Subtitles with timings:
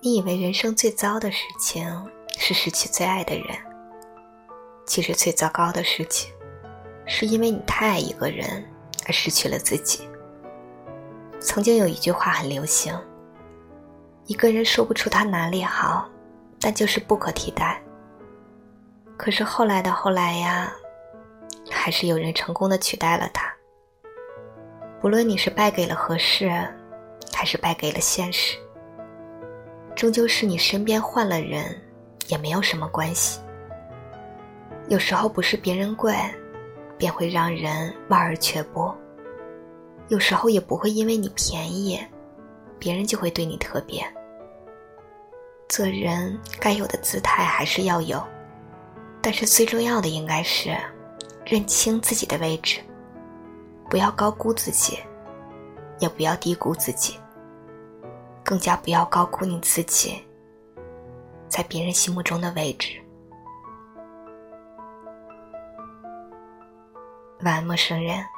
[0.00, 1.84] 你以为人生最糟的事情
[2.38, 3.46] 是失去最爱的人，
[4.86, 6.32] 其实最糟糕的事情，
[7.06, 8.64] 是因为你太爱一个人
[9.06, 10.08] 而失去了自己。
[11.40, 12.96] 曾经有一句话很流行：
[14.26, 16.08] 一个人说不出他哪里好，
[16.60, 17.82] 但就是不可替代。
[19.16, 20.72] 可是后来的后来呀，
[21.70, 23.50] 还是有人成功的取代了他。
[25.00, 26.50] 不论你是败给了合适，
[27.32, 28.58] 还是败给了现实，
[29.96, 31.74] 终究是你身边换了人，
[32.28, 33.40] 也没有什么关系。
[34.88, 36.14] 有时候不是别人贵，
[36.98, 38.94] 便会让人望而却步；
[40.08, 41.98] 有时候也不会因为你便宜，
[42.78, 44.06] 别人就会对你特别。
[45.66, 48.22] 做人该有的姿态还是要有，
[49.22, 50.76] 但是最重要的应该是
[51.44, 52.80] 认清自己的位置。
[53.88, 54.98] 不要高估自己，
[56.00, 57.18] 也不要低估自己，
[58.46, 60.22] 更加不要高估你自己
[61.48, 62.96] 在别人心目中的位置。
[67.40, 68.35] 晚安，陌生人。